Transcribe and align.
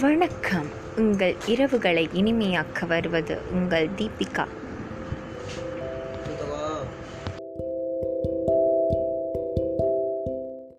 வணக்கம். 0.00 0.66
உங்கள் 0.96 1.34
இரவுகளை 1.46 2.08
இனிமையாக்க 2.12 2.86
வருவது 2.86 3.38
உங்கள் 3.52 3.88
தீபிகா. 3.88 4.46